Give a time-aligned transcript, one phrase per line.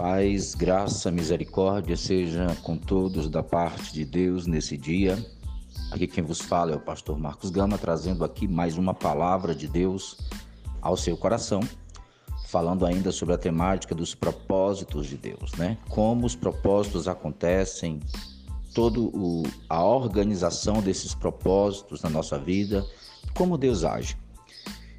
[0.00, 5.22] Paz, graça, misericórdia seja com todos da parte de Deus nesse dia.
[5.90, 9.68] Aqui quem vos fala é o pastor Marcos Gama, trazendo aqui mais uma palavra de
[9.68, 10.16] Deus
[10.80, 11.60] ao seu coração,
[12.46, 15.76] falando ainda sobre a temática dos propósitos de Deus, né?
[15.90, 18.00] Como os propósitos acontecem,
[18.72, 18.98] toda
[19.68, 22.86] a organização desses propósitos na nossa vida,
[23.34, 24.16] como Deus age.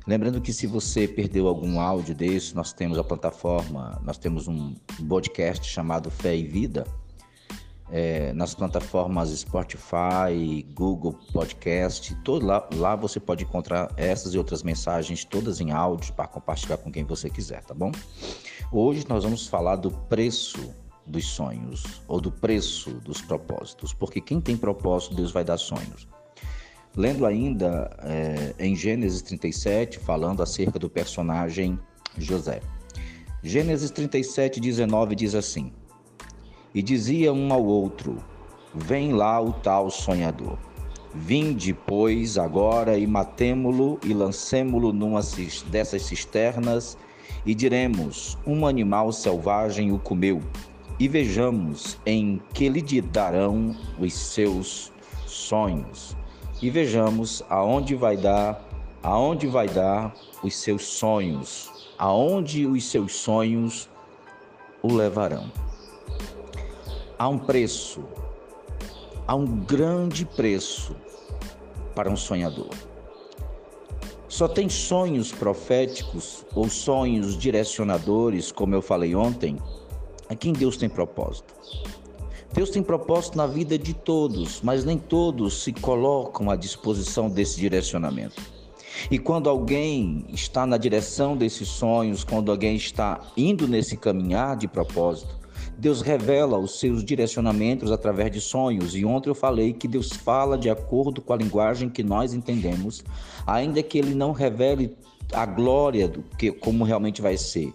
[0.08, 4.74] Lembrando que se você perdeu algum áudio desse, nós temos a plataforma, nós temos um
[5.08, 6.86] podcast chamado Fé e Vida,
[7.92, 14.64] é, nas plataformas Spotify, Google Podcast, todo lá, lá você pode encontrar essas e outras
[14.64, 17.92] mensagens todas em áudio para compartilhar com quem você quiser, tá bom?
[18.72, 20.74] Hoje nós vamos falar do preço
[21.06, 26.08] dos sonhos ou do preço dos propósitos, porque quem tem propósito, Deus vai dar sonhos.
[26.96, 31.80] Lendo ainda é, em Gênesis 37, falando acerca do personagem
[32.18, 32.60] José.
[33.42, 35.72] Gênesis 37, 19 diz assim:
[36.76, 38.18] E dizia um ao outro:
[38.76, 40.58] Vem lá o tal sonhador.
[41.16, 45.22] Vinde, pois, agora e matemo-lo e lancemo-lo numa
[45.70, 46.98] dessas cisternas
[47.46, 50.42] e diremos: Um animal selvagem o comeu.
[51.00, 54.92] E vejamos em que lhe darão os seus
[55.26, 56.20] sonhos
[56.62, 58.62] e vejamos aonde vai dar,
[59.02, 63.90] aonde vai dar os seus sonhos, aonde os seus sonhos
[64.82, 65.52] o levarão.
[67.18, 68.04] Há um preço,
[69.28, 70.96] há um grande preço
[71.96, 72.70] para um sonhador.
[74.28, 79.58] Só tem sonhos proféticos ou sonhos direcionadores, como eu falei ontem,
[80.30, 81.54] a quem Deus tem propósito.
[82.54, 87.58] Deus tem propósito na vida de todos, mas nem todos se colocam à disposição desse
[87.58, 88.42] direcionamento.
[89.10, 94.68] E quando alguém está na direção desses sonhos, quando alguém está indo nesse caminhar de
[94.68, 95.40] propósito,
[95.78, 98.96] Deus revela os seus direcionamentos através de sonhos.
[98.96, 103.02] E ontem eu falei que Deus fala de acordo com a linguagem que nós entendemos,
[103.48, 104.96] ainda que ele não revele
[105.34, 107.74] a glória do que como realmente vai ser,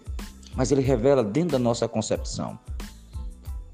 [0.55, 2.59] mas ele revela dentro da nossa concepção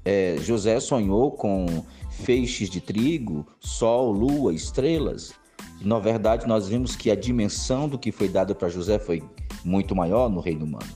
[0.05, 1.65] é, José sonhou com
[2.09, 5.33] feixes de trigo, sol, lua, estrelas.
[5.81, 9.23] Na verdade, nós vimos que a dimensão do que foi dado para José foi
[9.63, 10.89] muito maior no reino humano.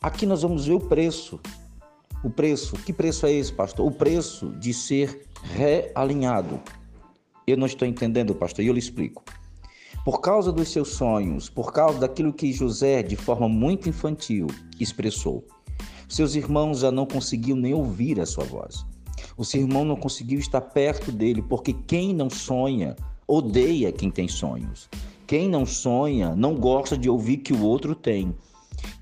[0.00, 1.40] Aqui nós vamos ver o preço.
[2.22, 3.86] O preço, que preço é esse, pastor?
[3.86, 6.60] O preço de ser realinhado.
[7.46, 9.22] Eu não estou entendendo, pastor, e eu lhe explico.
[10.04, 14.46] Por causa dos seus sonhos, por causa daquilo que José, de forma muito infantil,
[14.78, 15.44] expressou,
[16.08, 18.84] seus irmãos já não conseguiam nem ouvir a sua voz.
[19.36, 22.96] O seu irmão não conseguiu estar perto dele, porque quem não sonha
[23.26, 24.88] odeia quem tem sonhos.
[25.26, 28.34] Quem não sonha não gosta de ouvir que o outro tem.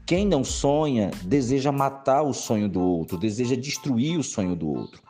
[0.06, 5.03] Quem não sonha deseja matar o sonho do outro, deseja destruir o sonho do outro.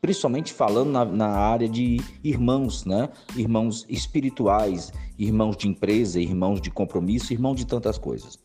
[0.00, 3.08] Principalmente falando na, na área de irmãos, né?
[3.36, 8.38] Irmãos espirituais, irmãos de empresa, irmãos de compromisso, irmãos de tantas coisas.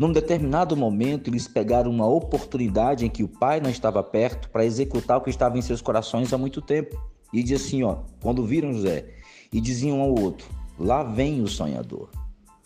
[0.00, 4.64] Num determinado momento, eles pegaram uma oportunidade em que o pai não estava perto para
[4.64, 6.98] executar o que estava em seus corações há muito tempo.
[7.30, 9.04] E diz assim, ó, quando viram José,
[9.52, 12.08] e diziam um ao outro: Lá vem o sonhador.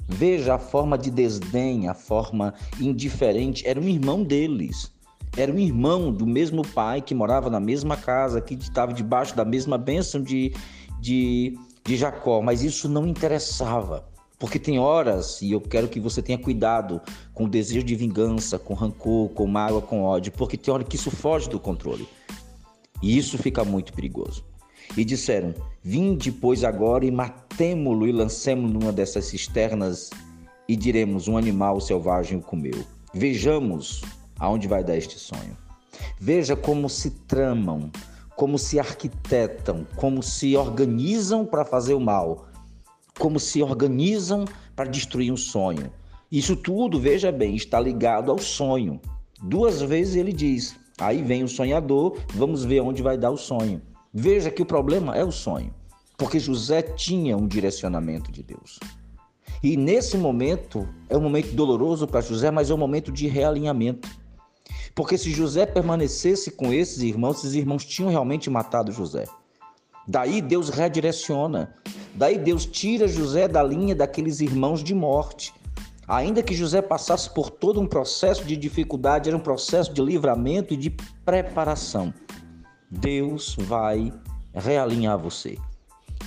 [0.07, 3.67] Veja a forma de desdém, a forma indiferente.
[3.67, 4.93] Era um irmão deles.
[5.37, 9.45] Era um irmão do mesmo pai que morava na mesma casa, que estava debaixo da
[9.45, 10.55] mesma bênção de,
[11.01, 12.41] de, de Jacó.
[12.41, 14.14] Mas isso não interessava.
[14.45, 17.01] Porque tem horas, e eu quero que você tenha cuidado
[17.33, 20.97] com o desejo de vingança, com rancor, com mágoa, com ódio, porque tem hora que
[20.97, 22.07] isso foge do controle.
[23.03, 24.45] E isso fica muito perigoso.
[24.99, 30.11] E disseram: Vinde, pois, agora e matemo-lo e lancemo-lo numa dessas cisternas
[30.69, 32.85] e diremos: Um animal selvagem o comeu.
[33.15, 34.03] Vejamos
[34.39, 35.57] aonde vai dar este sonho.
[36.21, 37.91] Veja como se tramam,
[38.37, 42.53] como se arquitetam, como se organizam para fazer o mal
[43.19, 44.45] como se organizam
[44.75, 45.91] para destruir um sonho.
[46.31, 49.01] Isso tudo, veja bem, está ligado ao sonho.
[49.43, 53.81] Duas vezes ele diz: aí vem o sonhador, vamos ver onde vai dar o sonho.
[54.13, 55.73] Veja que o problema é o sonho,
[56.17, 58.79] porque José tinha um direcionamento de Deus.
[59.63, 64.09] E nesse momento, é um momento doloroso para José, mas é um momento de realinhamento.
[64.95, 69.25] Porque se José permanecesse com esses irmãos, esses irmãos tinham realmente matado José.
[70.07, 71.75] Daí Deus redireciona.
[72.15, 75.53] Daí Deus tira José da linha daqueles irmãos de morte.
[76.07, 80.75] Ainda que José passasse por todo um processo de dificuldade, era um processo de livramento
[80.75, 80.91] e de
[81.25, 82.13] preparação.
[82.91, 84.13] Deus vai
[84.53, 85.57] realinhar você.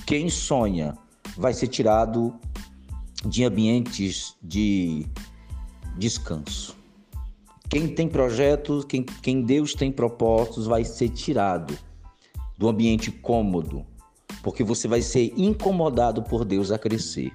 [0.06, 0.94] Quem sonha
[1.36, 2.34] vai ser tirado
[3.24, 5.06] de ambientes de
[5.96, 6.76] descanso.
[7.68, 11.76] Quem tem projetos, quem, quem Deus tem propósitos, vai ser tirado
[12.56, 13.84] do ambiente cômodo,
[14.42, 17.32] porque você vai ser incomodado por Deus a crescer.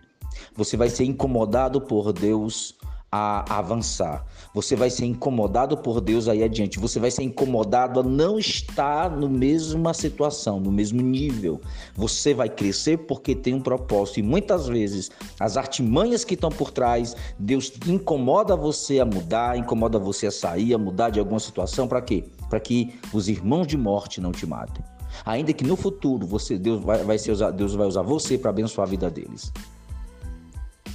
[0.56, 2.76] Você vai ser incomodado por Deus
[3.16, 4.26] a avançar.
[4.56, 6.80] Você vai ser incomodado por Deus aí adiante.
[6.80, 11.62] Você vai ser incomodado a não estar no mesma situação, no mesmo nível.
[11.96, 14.20] Você vai crescer porque tem um propósito.
[14.20, 20.00] E muitas vezes as artimanhas que estão por trás, Deus incomoda você a mudar, incomoda
[20.00, 21.88] você a sair, a mudar de alguma situação.
[21.88, 22.24] Para quê?
[22.50, 24.84] Para que os irmãos de morte não te matem.
[25.26, 28.88] Ainda que no futuro você Deus vai, vai usar, Deus vai usar você para abençoar
[28.88, 29.52] a vida deles.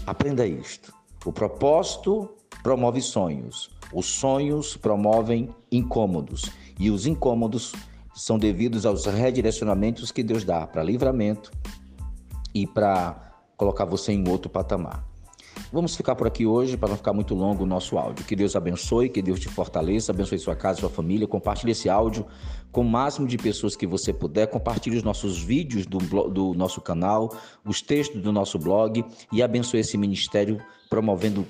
[0.07, 0.93] Aprenda isto.
[1.25, 2.29] O propósito
[2.63, 3.71] promove sonhos.
[3.93, 6.51] Os sonhos promovem incômodos.
[6.79, 7.73] E os incômodos
[8.15, 11.51] são devidos aos redirecionamentos que Deus dá para livramento
[12.55, 15.05] e para colocar você em outro patamar.
[15.71, 18.25] Vamos ficar por aqui hoje para não ficar muito longo o nosso áudio.
[18.25, 21.27] Que Deus abençoe, que Deus te fortaleça, abençoe sua casa, sua família.
[21.27, 22.27] Compartilhe esse áudio
[22.73, 24.47] com o máximo de pessoas que você puder.
[24.47, 25.99] Compartilhe os nossos vídeos do,
[26.29, 27.35] do nosso canal,
[27.65, 31.47] os textos do nosso blog e abençoe esse ministério promovendo,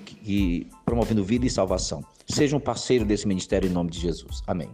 [0.85, 2.03] promovendo vida e salvação.
[2.27, 4.43] Seja um parceiro desse ministério em nome de Jesus.
[4.47, 4.69] Amém.